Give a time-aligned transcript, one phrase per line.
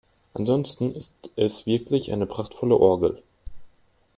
[0.33, 3.21] Ansonsten ist es wirklich eine prachtvolle Orgel.